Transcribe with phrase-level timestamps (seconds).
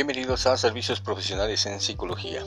[0.00, 2.42] Bienvenidos a Servicios Profesionales en Psicología.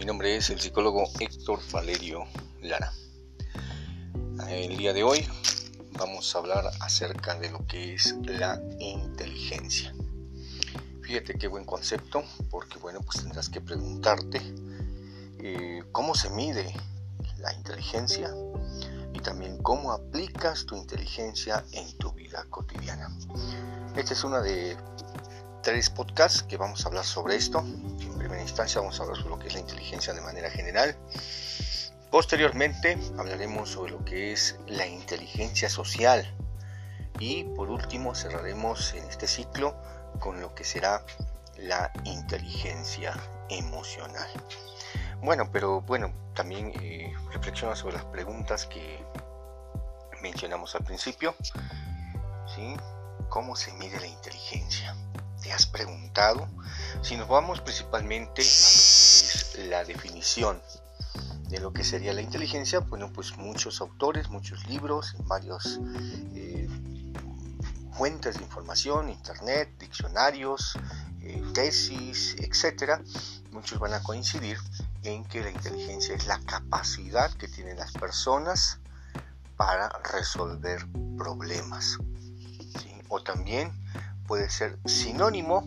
[0.00, 2.24] Mi nombre es el psicólogo Héctor Valerio
[2.60, 2.92] Lara.
[4.48, 5.24] El día de hoy
[5.92, 9.94] vamos a hablar acerca de lo que es la inteligencia.
[11.02, 14.42] Fíjate qué buen concepto, porque bueno, pues tendrás que preguntarte
[15.38, 16.74] eh, cómo se mide
[17.38, 18.34] la inteligencia
[19.14, 23.16] y también cómo aplicas tu inteligencia en tu vida cotidiana.
[23.94, 24.76] Esta es una de
[25.66, 27.58] tres podcasts que vamos a hablar sobre esto.
[27.58, 30.96] En primera instancia vamos a hablar sobre lo que es la inteligencia de manera general.
[32.08, 36.24] Posteriormente hablaremos sobre lo que es la inteligencia social.
[37.18, 39.74] Y por último cerraremos en este ciclo
[40.20, 41.04] con lo que será
[41.56, 43.12] la inteligencia
[43.48, 44.28] emocional.
[45.20, 49.04] Bueno, pero bueno, también eh, reflexiona sobre las preguntas que
[50.22, 51.34] mencionamos al principio.
[52.54, 52.76] ¿sí?
[53.28, 54.94] ¿Cómo se mide la inteligencia?
[55.46, 56.48] ¿Te has preguntado?
[57.02, 60.60] Si nos vamos principalmente a lo que es la definición
[61.48, 65.78] de lo que sería la inteligencia, bueno, pues muchos autores, muchos libros, varios
[66.34, 66.68] eh,
[67.92, 70.76] fuentes de información, internet, diccionarios,
[71.20, 73.00] eh, tesis, etcétera,
[73.52, 74.58] muchos van a coincidir
[75.04, 78.80] en que la inteligencia es la capacidad que tienen las personas
[79.56, 80.84] para resolver
[81.16, 81.98] problemas.
[83.08, 83.70] O también
[84.26, 85.64] puede ser sinónimo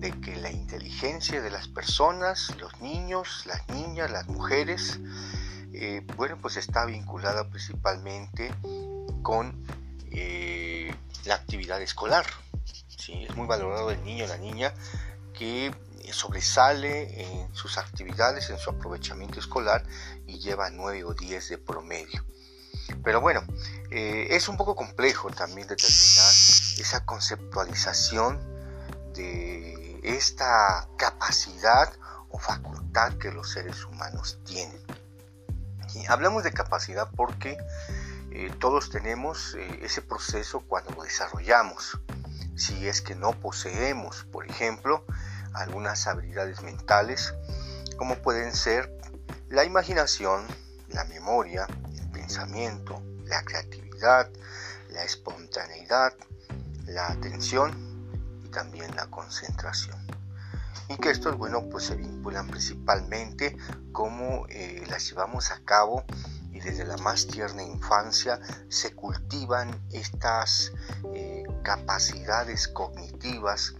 [0.00, 4.98] de que la inteligencia de las personas, los niños, las niñas, las mujeres,
[5.72, 8.52] eh, bueno, pues está vinculada principalmente
[9.22, 9.64] con
[10.10, 10.94] eh,
[11.26, 12.24] la actividad escolar.
[12.96, 13.24] ¿sí?
[13.28, 14.72] Es muy valorado el niño la niña
[15.34, 15.72] que
[16.12, 19.84] sobresale en sus actividades, en su aprovechamiento escolar
[20.26, 22.24] y lleva 9 o 10 de promedio.
[23.04, 23.42] Pero bueno,
[23.90, 26.32] eh, es un poco complejo también determinar
[26.80, 28.40] esa conceptualización
[29.14, 31.92] de esta capacidad
[32.30, 34.80] o facultad que los seres humanos tienen.
[35.94, 37.58] Y hablamos de capacidad porque
[38.30, 42.00] eh, todos tenemos eh, ese proceso cuando lo desarrollamos.
[42.56, 45.04] Si es que no poseemos, por ejemplo,
[45.52, 47.34] algunas habilidades mentales,
[47.96, 48.90] como pueden ser
[49.48, 50.46] la imaginación,
[50.88, 51.66] la memoria,
[52.12, 54.30] pensamiento, la creatividad,
[54.90, 56.14] la espontaneidad,
[56.90, 57.72] la atención
[58.44, 59.98] y también la concentración.
[60.88, 63.56] Y que estos, bueno, pues se vinculan principalmente
[63.92, 66.04] cómo eh, las llevamos a cabo
[66.50, 70.72] y desde la más tierna infancia se cultivan estas
[71.14, 73.74] eh, capacidades cognitivas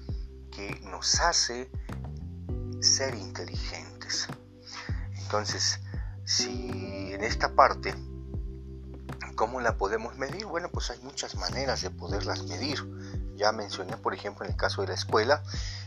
[0.53, 1.71] que nos hace
[2.81, 4.29] ser inteligentes.
[5.17, 5.81] Entonces,
[6.25, 7.95] si en esta parte
[9.41, 10.45] ¿Cómo la podemos medir?
[10.45, 12.79] Bueno, pues hay muchas maneras de poderlas medir.
[13.37, 15.43] Ya mencioné, por ejemplo, en el caso de la escuela,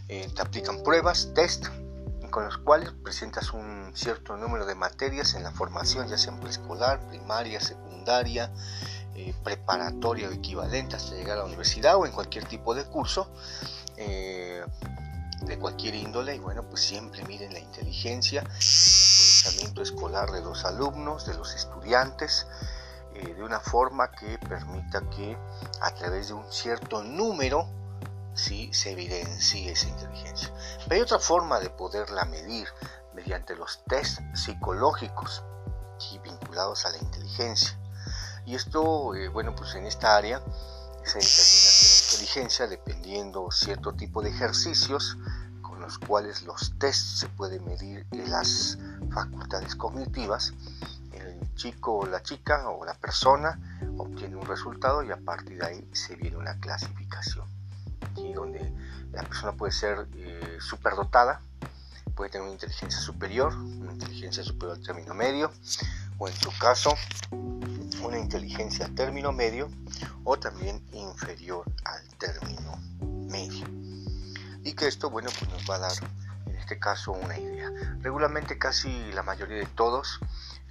[0.08, 1.68] eh, te aplican pruebas, test,
[2.32, 7.08] con los cuales presentas un cierto número de materias en la formación, ya sea preescolar,
[7.10, 8.52] primaria, secundaria,
[9.14, 13.32] eh, preparatoria o equivalente hasta llegar a la universidad o en cualquier tipo de curso
[13.98, 14.66] eh,
[15.44, 20.66] de cualquier índole y bueno pues siempre miren la inteligencia el aprovechamiento escolar de los
[20.66, 22.48] alumnos de los estudiantes
[23.16, 25.38] eh, de una forma que permita que
[25.82, 27.68] a través de un cierto número
[28.34, 28.70] ¿sí?
[28.74, 30.54] se evidencie esa inteligencia.
[30.84, 32.68] Pero hay otra forma de poderla medir
[33.14, 35.44] mediante los test psicológicos
[36.24, 37.78] vinculados a la inteligencia.
[38.46, 40.40] Y esto, eh, bueno, pues en esta área
[41.04, 45.18] se determina que la inteligencia, dependiendo cierto tipo de ejercicios
[45.62, 48.78] con los cuales los tests se pueden medir en las
[49.12, 50.54] facultades cognitivas,
[51.56, 53.60] chico o la chica o la persona
[53.98, 57.48] obtiene un resultado y a partir de ahí se viene una clasificación.
[58.16, 58.72] y donde
[59.12, 61.42] la persona puede ser eh, superdotada,
[62.16, 65.52] puede tener una inteligencia superior, una inteligencia superior al término medio,
[66.18, 66.94] o en su caso,
[68.04, 69.70] una inteligencia al término medio,
[70.24, 72.78] o también inferior al término
[73.30, 73.66] medio.
[74.64, 75.94] Y que esto, bueno, pues nos va a dar
[76.46, 77.72] en este caso una idea.
[78.02, 80.20] Regularmente casi la mayoría de todos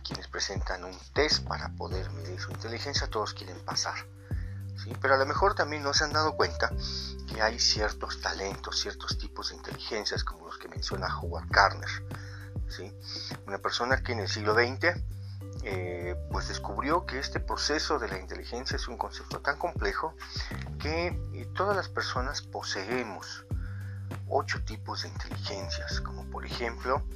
[0.02, 3.94] quienes presentan un test para poder medir su inteligencia, todos quieren pasar.
[5.00, 6.72] Pero a lo mejor también no se han dado cuenta
[7.28, 11.90] que hay ciertos talentos, ciertos tipos de inteligencias, como los que menciona Howard Gardner.
[13.46, 14.96] Una persona que en el siglo XX
[15.64, 20.14] eh, pues descubrió que este proceso de la inteligencia es un concepto tan complejo
[20.80, 23.44] que eh, todas las personas poseemos
[24.28, 27.06] ocho tipos de inteligencias, como por ejemplo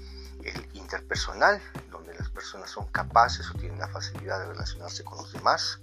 [0.51, 1.61] el interpersonal,
[1.91, 5.81] donde las personas son capaces o tienen la facilidad de relacionarse con los demás.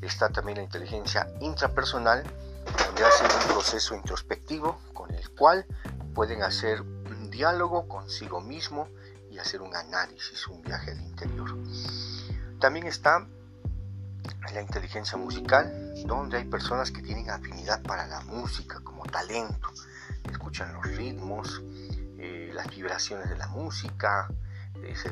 [0.00, 2.22] Está también la inteligencia intrapersonal,
[2.86, 5.66] donde hace un proceso introspectivo con el cual
[6.14, 8.88] pueden hacer un diálogo consigo mismo
[9.30, 11.56] y hacer un análisis, un viaje al interior.
[12.60, 13.26] También está
[14.52, 19.68] la inteligencia musical, donde hay personas que tienen afinidad para la música como talento,
[20.30, 21.62] escuchan los ritmos,
[22.56, 24.28] las vibraciones de la música,
[24.82, 25.10] eh, se,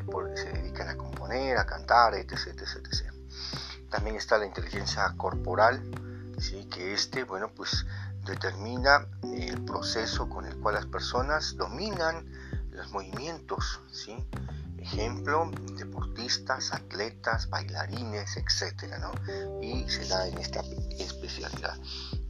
[0.52, 3.12] dedican a componer, a cantar, etc, etc,
[3.90, 5.82] También está la inteligencia corporal,
[6.38, 6.66] ¿sí?
[6.70, 7.86] que este, bueno, pues
[8.24, 12.26] determina el proceso con el cual las personas dominan
[12.70, 14.16] los movimientos, ¿sí?
[14.78, 19.12] Ejemplo, deportistas, atletas, bailarines, etcétera, ¿no?
[19.62, 20.60] Y se da en esta
[20.98, 21.76] especialidad.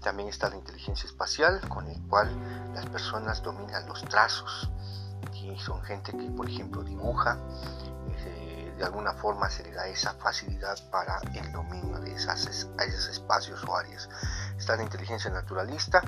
[0.00, 2.28] También está la inteligencia espacial, con el cual
[2.74, 4.70] las personas dominan los trazos.
[5.58, 7.38] Son gente que, por ejemplo, dibuja,
[8.18, 13.08] eh, de alguna forma se le da esa facilidad para el dominio de esas, esos
[13.08, 14.08] espacios o áreas.
[14.56, 16.02] Está la inteligencia naturalista,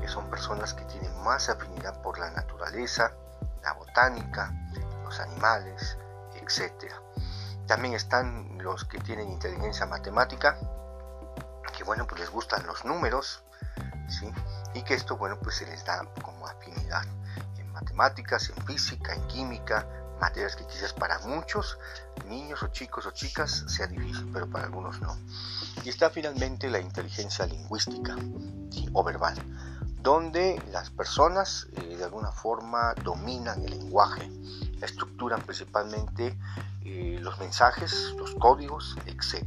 [0.00, 3.12] que son personas que tienen más afinidad por la naturaleza,
[3.62, 4.52] la botánica,
[5.04, 5.98] los animales,
[6.34, 6.92] etc.
[7.66, 10.58] También están los que tienen inteligencia matemática,
[11.76, 13.42] que bueno, pues les gustan los números,
[14.08, 14.32] ¿sí?
[14.74, 17.02] Y que esto, bueno, pues se les da como afinidad
[17.80, 19.86] matemáticas, en física, en química,
[20.20, 21.78] materias que quizás para muchos
[22.26, 25.16] niños o chicos o chicas sea difícil, pero para algunos no.
[25.84, 28.16] Y está finalmente la inteligencia lingüística
[28.92, 29.36] o verbal,
[30.02, 34.30] donde las personas eh, de alguna forma dominan el lenguaje,
[34.82, 36.36] estructuran principalmente
[36.84, 39.44] eh, los mensajes, los códigos, etc.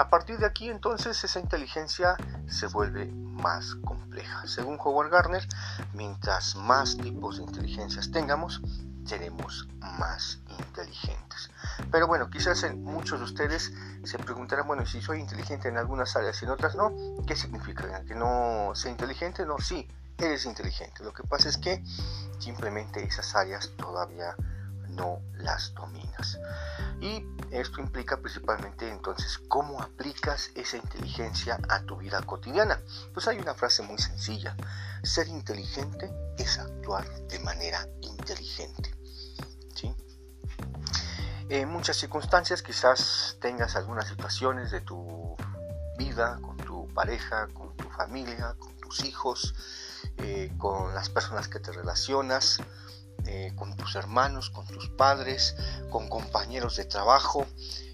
[0.00, 2.16] A partir de aquí entonces esa inteligencia
[2.48, 4.46] se vuelve más compleja.
[4.46, 5.46] Según Howard Gardner,
[5.92, 8.62] mientras más tipos de inteligencias tengamos,
[9.04, 9.68] seremos
[9.98, 11.50] más inteligentes.
[11.92, 16.40] Pero bueno, quizás muchos de ustedes se preguntarán, bueno, si soy inteligente en algunas áreas
[16.40, 16.94] y en otras no,
[17.26, 18.02] ¿qué significa?
[18.06, 19.44] ¿Que no sea inteligente?
[19.44, 19.86] No, sí,
[20.16, 21.04] eres inteligente.
[21.04, 21.84] Lo que pasa es que
[22.38, 24.59] simplemente esas áreas todavía no
[25.34, 26.38] las dominas.
[27.00, 32.80] Y esto implica principalmente entonces cómo aplicas esa inteligencia a tu vida cotidiana.
[33.12, 34.56] Pues hay una frase muy sencilla.
[35.02, 38.94] Ser inteligente es actuar de manera inteligente.
[39.74, 39.94] ¿Sí?
[41.48, 45.36] En muchas circunstancias quizás tengas algunas situaciones de tu
[45.96, 49.54] vida, con tu pareja, con tu familia, con tus hijos,
[50.18, 52.58] eh, con las personas que te relacionas,
[53.32, 55.54] eh, con tus hermanos, con tus padres,
[55.88, 57.46] con compañeros de trabajo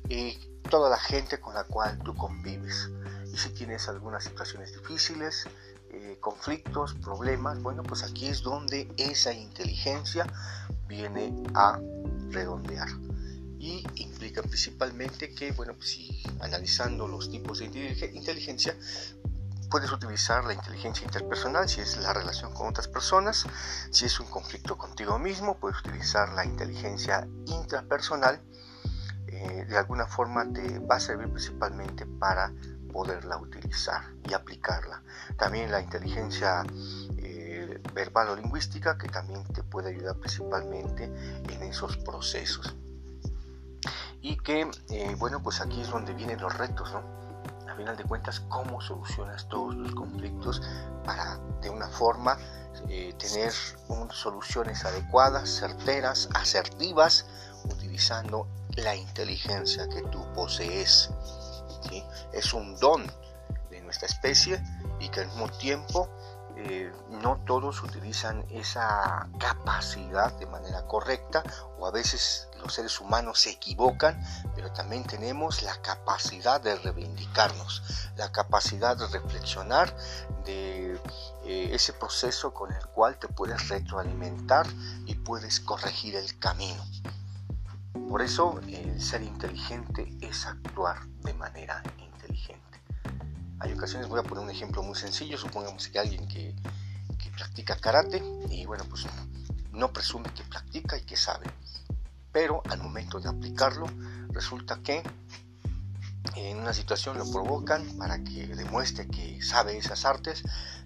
[0.09, 0.39] y
[0.71, 2.89] toda la gente con la cual tú convives.
[3.31, 5.47] Y si tienes algunas situaciones difíciles,
[5.91, 10.27] eh, conflictos, problemas, bueno, pues aquí es donde esa inteligencia
[10.89, 11.79] viene a
[12.31, 12.89] redondear.
[13.59, 17.67] Y implica principalmente que, bueno, pues si analizando los tipos de
[18.15, 18.75] inteligencia,
[19.71, 23.47] Puedes utilizar la inteligencia interpersonal si es la relación con otras personas.
[23.91, 28.41] Si es un conflicto contigo mismo, puedes utilizar la inteligencia intrapersonal.
[29.27, 32.53] Eh, de alguna forma te va a servir principalmente para
[32.93, 35.03] poderla utilizar y aplicarla.
[35.37, 36.65] También la inteligencia
[37.19, 42.77] eh, verbal o lingüística que también te puede ayudar principalmente en esos procesos.
[44.23, 47.26] Y que, eh, bueno, pues aquí es donde vienen los retos, ¿no?
[47.77, 50.63] Final de cuentas cómo solucionas todos los conflictos
[51.05, 52.39] para de una forma
[52.89, 53.53] eh, tener
[54.11, 57.27] soluciones adecuadas, certeras, asertivas,
[57.65, 61.11] utilizando la inteligencia que tú posees.
[62.33, 63.07] Es un don
[63.71, 64.63] de nuestra especie
[65.01, 66.09] y que al mismo tiempo
[66.59, 71.43] eh, no todos utilizan esa capacidad de manera correcta
[71.79, 74.19] o a veces los seres humanos se equivocan,
[74.55, 79.95] pero también tenemos la capacidad de reivindicarnos, la capacidad de reflexionar
[80.47, 80.99] de
[81.45, 84.67] eh, ese proceso con el cual te puedes retroalimentar
[85.05, 86.83] y puedes corregir el camino.
[88.09, 92.56] Por eso el ser inteligente es actuar de manera inteligente.
[93.67, 96.55] Hay ocasiones, voy a poner un ejemplo muy sencillo, supongamos que alguien que,
[97.37, 99.05] practica karate y bueno, pues
[99.73, 101.47] no presume que practica y que sabe,
[102.33, 103.87] pero al momento de aplicarlo
[104.29, 105.03] resulta que
[106.37, 110.45] en una situación lo provocan para que demuestre que sabe esas artes,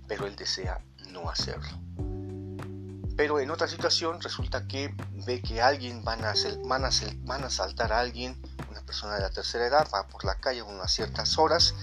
[0.08, 1.78] pero él desea no hacerlo.
[3.14, 4.92] Pero en otra situación resulta que
[5.26, 6.32] ve que alguien van a,
[6.64, 6.90] van a,
[7.24, 10.60] van a saltar a alguien, una persona de la tercera edad, va por la calle
[10.60, 11.74] a unas ciertas horas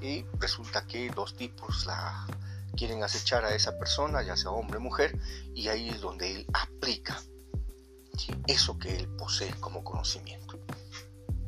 [0.00, 2.26] y resulta que dos tipos la
[2.76, 5.18] quieren acechar a esa persona, ya sea hombre o mujer,
[5.54, 7.20] y ahí es donde él aplica
[8.46, 10.58] eso que él posee como conocimiento.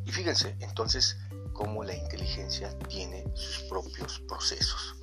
[0.04, 1.16] Y fíjense entonces
[1.52, 4.96] cómo la inteligencia tiene sus propios procesos.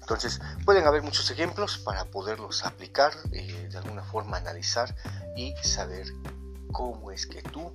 [0.00, 4.94] Entonces, pueden haber muchos ejemplos para poderlos aplicar, eh, de alguna forma analizar
[5.36, 6.06] y saber
[6.72, 7.72] cómo es que tú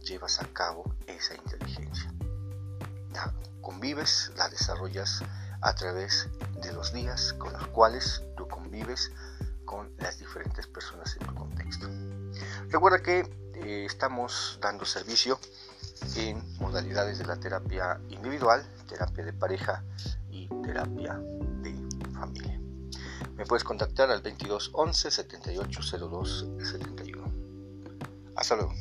[0.00, 2.12] llevas a cabo esa inteligencia.
[3.62, 5.22] Convives, la desarrollas
[5.62, 6.28] a través
[6.60, 9.10] de los días con los cuales tú convives
[9.64, 11.88] con las diferentes personas en tu contexto.
[12.68, 13.20] Recuerda que
[13.54, 15.38] eh, estamos dando servicio
[16.16, 19.84] en modalidades de la terapia individual, terapia de pareja
[20.30, 21.20] y terapia
[22.12, 22.60] familia.
[23.36, 27.32] Me puedes contactar al 22 11 78 02 71.
[28.36, 28.72] Hasta luego.